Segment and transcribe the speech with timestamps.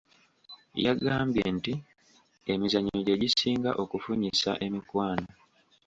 [0.85, 1.73] Yagambye nti
[2.53, 5.29] emizannyo gye gisinga okufunyisa emikwano.